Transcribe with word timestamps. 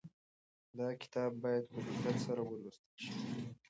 دا 0.77 0.87
کتاب 1.01 1.31
باید 1.43 1.63
په 1.71 1.79
دقت 1.89 2.17
سره 2.25 2.41
ولوستل 2.43 2.91
شي. 3.03 3.11